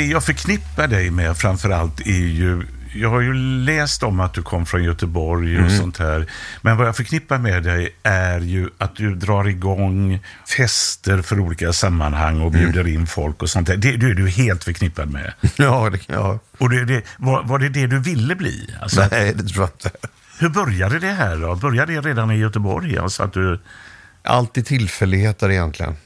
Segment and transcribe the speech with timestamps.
[0.00, 4.42] Det jag förknippar dig med framförallt är ju jag har ju läst om att du
[4.42, 6.26] kom från Göteborg och sånt här.
[6.62, 10.20] Men vad jag förknippar med dig är ju att du drar igång
[10.56, 13.76] fester för olika sammanhang och bjuder in folk och sånt där.
[13.76, 15.32] Det, det är du helt förknippad med.
[15.56, 16.38] Ja, det jag.
[16.58, 18.74] Och det, det, var, var det det du ville bli?
[18.80, 20.08] Alltså, Nej, det tror jag inte.
[20.38, 21.54] Hur började det här då?
[21.54, 22.98] Började det redan i Göteborg?
[22.98, 23.60] Alltså att du...
[24.22, 25.96] Alltid tillfälligheter egentligen.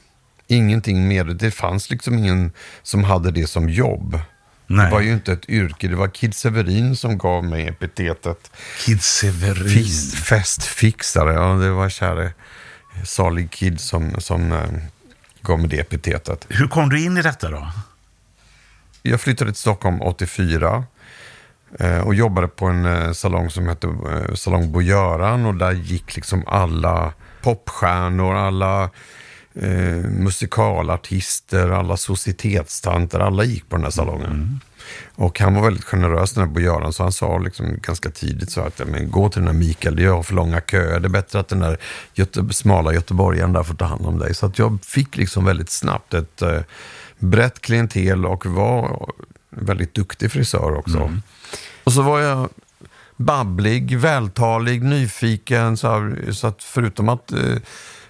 [0.47, 1.23] Ingenting mer.
[1.23, 2.51] Det fanns liksom ingen
[2.83, 4.19] som hade det som jobb.
[4.67, 4.85] Nej.
[4.85, 5.87] Det var ju inte ett yrke.
[5.87, 8.51] Det var Kid Severin som gav mig epitetet
[8.85, 9.69] Kid Severin.
[9.69, 11.33] Fist, festfixare.
[11.33, 12.33] Ja, det var käre
[13.03, 14.69] salig Kid som, som eh,
[15.41, 16.45] gav mig det epitetet.
[16.49, 17.67] Hur kom du in i detta då?
[19.01, 20.83] Jag flyttade till Stockholm 84
[21.79, 23.87] eh, och jobbade på en eh, salong som hette
[24.35, 28.89] Salong Bo Göran och där gick liksom alla popstjärnor, alla
[29.61, 34.59] eh, musikalartister, alla societetstanter, alla gick på den här salongen.
[35.15, 38.51] Och han var väldigt generös den här Bo Göran, så han sa liksom ganska tidigt
[38.51, 41.09] så att men, gå till den här Mikael, jag har för långa köer, det är
[41.09, 41.77] bättre att den där
[42.13, 44.35] Göte smala göteborgaren där får ta hand om dig.
[44.35, 46.59] Så att jag fick liksom väldigt snabbt ett eh,
[47.19, 49.09] brett klientel och var
[49.49, 51.11] väldigt duktig frisör också.
[51.83, 52.49] Och så var jag
[53.17, 55.77] babblig, vältalig, nyfiken.
[55.77, 57.55] Så, här, så att förutom att eh,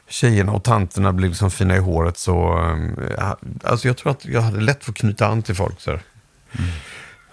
[0.10, 2.58] tjejerna och tanterna blev liksom fina i håret så...
[3.18, 3.34] Eh,
[3.64, 5.82] alltså jag tror att jag hade lätt för att knyta an till folk.
[5.82, 6.02] Så här.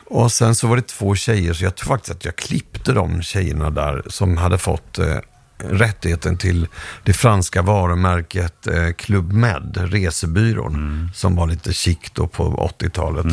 [0.07, 3.23] Och sen så var det två tjejer, så jag tror faktiskt att jag klippte de
[3.23, 5.17] tjejerna där som hade fått eh,
[5.59, 6.67] rättigheten till
[7.03, 13.27] det franska varumärket eh, Club Med, resebyrån, som var lite chic då på 80-talet.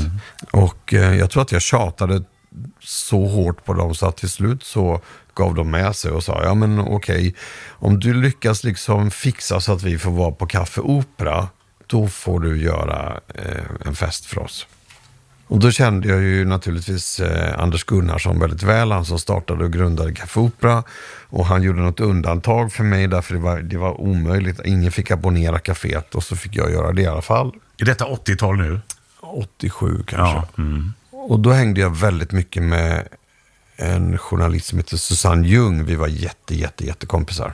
[0.51, 2.23] Och eh, jag tror att jag tjatade
[2.79, 5.01] så hårt på dem så att till slut så
[5.33, 7.35] gav de med sig och sa, ja men okej,
[7.69, 11.47] om du lyckas liksom fixa så att vi får vara på Café Opera,
[11.87, 14.67] då får du göra eh, en fest för oss.
[15.47, 19.73] Och då kände jag ju naturligtvis eh, Anders Gunnarsson väldigt väl, han som startade och
[19.73, 20.83] grundade Café Opera.
[21.29, 24.59] Och han gjorde något undantag för mig därför det var, det var omöjligt.
[24.65, 27.53] Ingen fick abonnera kaféet och så fick jag göra det i alla fall.
[27.77, 28.79] Är detta 80-tal nu?
[29.21, 30.35] 87 kanske.
[30.35, 30.47] Ja.
[30.57, 30.93] Mm.
[31.27, 33.07] Och då hängde jag väldigt mycket med
[33.75, 35.85] en journalist som heter Susanne Ljung.
[35.85, 37.53] Vi var jätte, jätte, jättekompisar.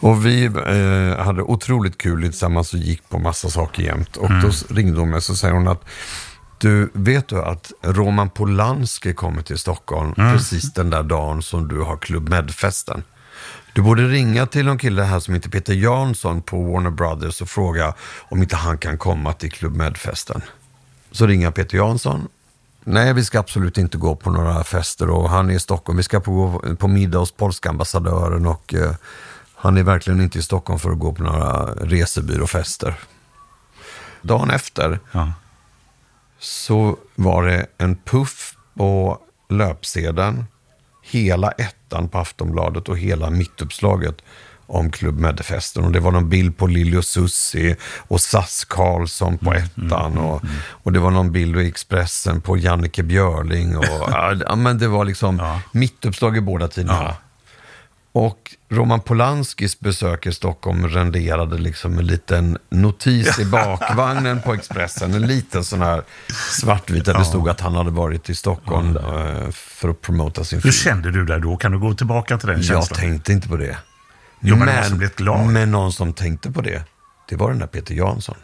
[0.00, 4.16] Och vi eh, hade otroligt kul tillsammans och gick på massa saker jämt.
[4.16, 5.84] Och då ringde hon mig och så säger hon att
[6.58, 11.80] du, vet du att Roman Polanski kommer till Stockholm precis den där dagen som du
[11.80, 13.02] har Club Med-festen?
[13.72, 17.48] Du borde ringa till en kille här som heter Peter Jansson på Warner Brothers och
[17.48, 17.94] fråga
[18.28, 20.42] om inte han kan komma till Club Med-festen.
[21.10, 22.28] Så ringer jag Peter Jansson.
[22.84, 25.96] Nej, vi ska absolut inte gå på några fester och han är i Stockholm.
[25.96, 28.92] Vi ska på, på middag hos polska ambassadören och eh,
[29.54, 32.94] han är verkligen inte i Stockholm för att gå på några resebyråfester.
[34.22, 35.32] Dagen efter Ja.
[36.38, 40.44] så var det en puff på löpsedeln,
[41.02, 44.16] hela ettan på Aftonbladet och hela mittuppslaget
[44.66, 45.84] om Club Med-festen.
[45.84, 47.76] Och det var någon bild på Lili och Susie
[48.08, 50.18] och Sass Karlsson på ettan.
[50.18, 53.76] Och, och det var någon bild i Expressen på Jannike Björling.
[53.76, 53.84] Och,
[54.46, 55.60] ja, men det var liksom Ja.
[55.72, 57.04] mittuppslag i båda tidningarna.
[57.08, 57.16] Ja.
[58.16, 65.14] Och Roman Polanskis besök i Stockholm renderade liksom en liten notis i bakvagnen på Expressen.
[65.14, 66.02] En liten sån här
[66.60, 70.56] svartvit där det stod att han hade varit i Stockholm eh, för att promota sin
[70.58, 70.72] Hur film.
[70.72, 71.56] kände du där då?
[71.56, 72.98] Kan du gå tillbaka till den Jag känslan?
[73.00, 73.76] tänkte inte på det.
[74.40, 75.46] Jo, men någon som blev glad.
[75.46, 76.82] men någon som tänkte på det,
[77.28, 78.36] det var den där Peter Jansson.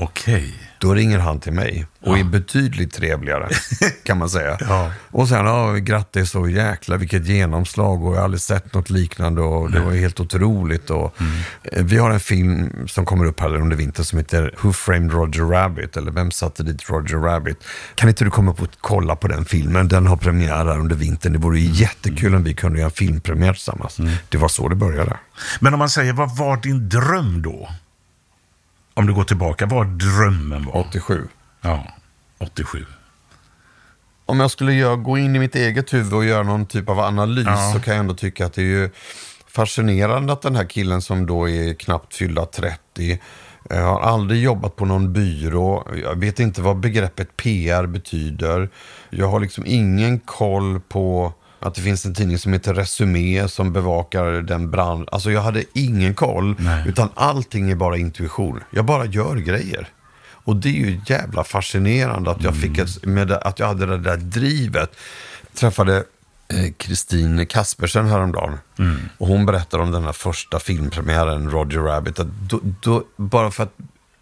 [0.00, 0.54] Okej.
[0.80, 3.48] Då ringer han till mig och är betydligt trevligare,
[4.04, 4.56] kan man säga.
[4.60, 4.90] Ja.
[5.10, 9.40] Och sen, ja, grattis och jäkla vilket genomslag och jag har aldrig sett något liknande
[9.40, 10.90] och det var helt otroligt.
[10.90, 11.32] Och, Mm.
[11.72, 15.12] eh, Vi har en film som kommer upp här under vintern som heter Who Framed
[15.12, 15.96] Roger Rabbit?
[15.96, 17.64] Eller Vem satte dit Roger Rabbit?
[17.94, 19.88] Kan inte du komma upp och kolla på den filmen?
[19.88, 21.32] Den har premiär här under vintern.
[21.32, 23.98] Det vore ju jättekul om vi kunde göra en filmpremiär tillsammans.
[23.98, 24.12] Mm.
[24.28, 25.16] Det var så det började.
[25.60, 27.68] Men om man säger, vad var din dröm då?
[28.98, 30.76] Om du går tillbaka, vad drömmen var?
[30.76, 31.28] 87.
[31.60, 31.86] Ja,
[32.38, 32.84] 87.
[34.26, 37.00] om jag skulle göra, gå in i mitt eget huvud och göra någon typ av
[37.00, 37.72] analys Ja.
[37.74, 38.90] så kan jag ändå tycka att det är ju
[39.46, 43.20] fascinerande att den här killen som då är knappt fyllda 30
[43.70, 45.88] eh, har aldrig jobbat på någon byrå.
[46.02, 48.68] Jag vet inte vad begreppet PR betyder.
[49.10, 53.72] Jag har liksom ingen koll på att det finns en tidning som heter Resumé som
[53.72, 55.08] bevakar den branschen.
[55.12, 56.84] Alltså jag hade ingen koll, Nej.
[56.88, 58.60] utan allting är bara intuition.
[58.70, 59.88] Jag bara gör grejer.
[60.48, 63.86] Och det är ju jävla fascinerande att jag, fick ett, med det, att jag hade
[63.86, 64.90] det där drivet.
[65.42, 65.96] Jag träffade
[66.48, 68.58] eh, Kristin Kaspersen häromdagen.
[69.18, 72.16] Och hon berättade om den här första filmpremiären, Roger Rabbit.
[72.48, 73.72] Då, då, bara för att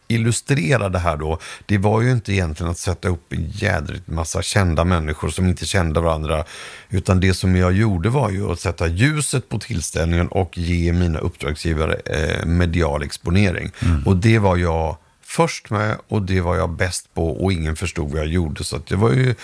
[0.08, 1.38] illustrera det här då.
[1.66, 5.66] Det var ju inte egentligen att sätta upp en jädrigt massa kända människor som inte
[5.66, 6.44] kände varandra.
[6.90, 11.18] Utan det som jag gjorde var ju att sätta ljuset på tillställningen och ge mina
[11.18, 13.70] uppdragsgivare eh, medial exponering.
[14.04, 14.96] Och det var jag
[15.36, 18.64] först med och det var jag bäst på och ingen förstod vad jag gjorde.
[18.64, 19.34] Så att jag var ju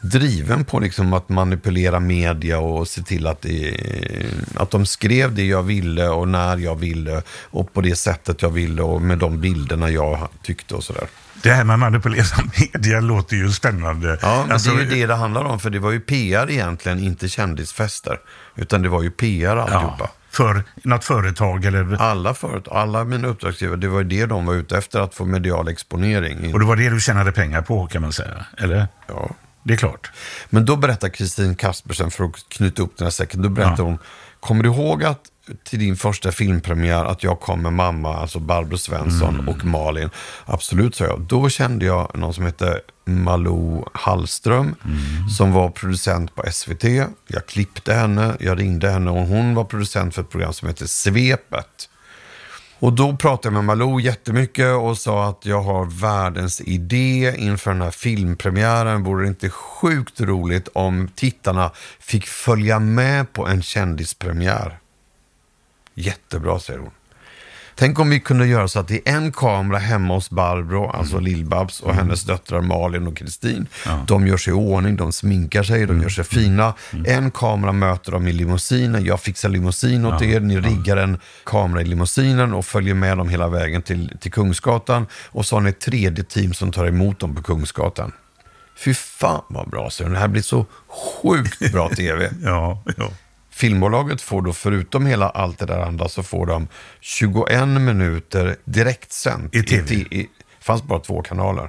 [0.00, 3.76] driven på liksom att manipulera media och se till att, det,
[4.54, 8.50] att de skrev det jag ville och när jag ville och på det sättet jag
[8.50, 11.06] ville och med de bilderna jag tyckte och sådär.
[11.42, 12.24] Det här med manipulera
[12.72, 14.18] media låter ju spännande.
[14.22, 16.50] Ja, men Alltså, det är ju det det handlar om, för det var ju PR
[16.50, 18.18] egentligen, inte kändisfester.
[18.56, 19.96] Utan det var ju PR alltihopa.
[20.00, 21.96] ja, för något företag eller...
[22.02, 25.68] Alla företag, alla mina uppdragsgivare, det var det de var ute efter, att få medial
[25.68, 26.52] exponering.
[26.54, 28.86] Och det var det du tjänade pengar på kan man säga, eller?
[29.06, 29.30] Ja.
[29.64, 30.10] Det är klart.
[30.50, 33.84] Men då berättar Kristin Kaspersen, för att knyta upp den här säcken, då berättar Ja.
[33.84, 33.98] hon,
[34.40, 35.20] kommer du ihåg att
[35.64, 39.48] till din första filmpremiär att jag kom med mamma, alltså Barbro Svensson Mm.
[39.48, 40.10] och Malin?
[40.44, 41.20] Absolut, sa jag.
[41.20, 45.28] Då kände jag någon som hette Malou Hallström, Mm.
[45.28, 46.84] som var producent på SVT.
[47.26, 50.86] Jag klippte henne, jag ringde henne och hon var producent för ett program som heter
[50.86, 51.88] Svepet.
[52.78, 57.70] Och då pratade jag med Malou jättemycket och sa att jag har världens idé inför
[57.72, 59.02] den här filmpremiären.
[59.04, 64.78] Vore det inte sjukt roligt om tittarna fick följa med på en kändispremiär?
[65.94, 66.90] Jättebra, säger hon.
[67.74, 71.18] Tänk om vi kunde göra så att det är en kamera hemma hos Barbro, alltså
[71.18, 73.66] Lill-Babs, och hennes döttrar Malin och Kristin.
[74.06, 76.74] De gör sig i ordning, de sminkar sig, de gör sig fina.
[77.06, 81.82] En kamera möter dem i limousinen, jag fixar limousin åt er, ni riggar en kamera
[81.82, 85.06] i limousinen och följer med dem hela vägen till, till Kungsgatan.
[85.26, 88.12] Och så har ni ett tredje team som tar emot dem på Kungsgatan.
[88.76, 92.30] Fy fan vad bra, så det här blir så sjukt bra tv.
[92.42, 93.10] Ja, ja.
[93.52, 96.68] Filmbolaget får då, förutom hela allt det där andra, så får de
[97.00, 99.54] 21 minuter direktsänt.
[99.54, 100.04] I TV?
[100.10, 100.26] Det
[100.60, 101.68] fanns bara två kanaler.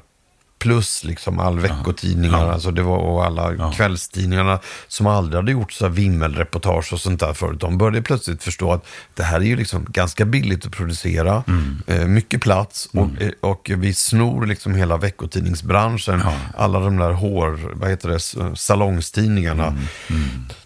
[0.59, 5.87] Plus liksom all veckotidningar, alltså det var, och alla kvällstidningarna som aldrig hade gjort så
[5.87, 7.59] vimmelreportage och sånt där förut.
[7.59, 8.85] De började plötsligt förstå att
[9.15, 11.43] det här är ju liksom ganska billigt att producera,
[11.87, 16.19] eh, mycket plats och, eh, och vi snor liksom hela veckotidningsbranschen.
[16.57, 18.19] Alla de där hår, vad heter det,
[18.57, 19.77] salongstidningarna.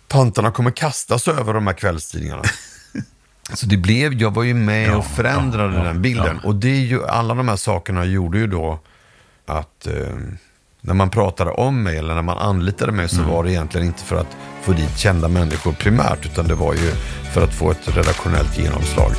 [0.08, 2.44] Tantarna kommer kastas över de här kvällstidningarna.
[3.54, 6.40] Så det blev, jag var ju med och förändrade ja, den bilden.
[6.40, 8.80] Och det är ju, alla de här sakerna gjorde ju då
[9.46, 9.94] att eh,
[10.82, 14.04] när man pratade om mig eller när man anlitade mig så var det egentligen inte
[14.04, 16.92] för att få dit kända människor primärt, utan det var ju
[17.34, 19.12] för att få ett redaktionellt genomslag.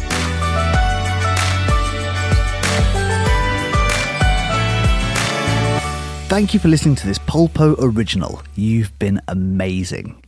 [6.28, 8.38] Thank you for listening to this Polpo original.
[8.54, 10.27] You've been amazing.